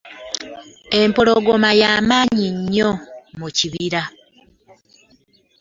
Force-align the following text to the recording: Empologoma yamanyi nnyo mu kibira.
Empologoma 1.01 1.69
yamanyi 1.81 2.47
nnyo 2.57 2.89
mu 3.39 3.47
kibira. 3.57 4.01